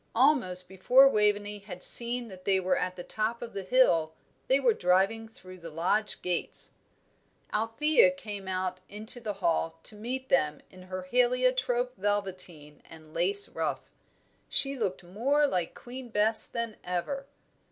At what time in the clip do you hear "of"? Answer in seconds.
3.43-3.53